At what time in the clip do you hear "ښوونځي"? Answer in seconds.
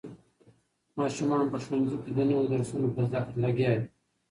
1.63-1.97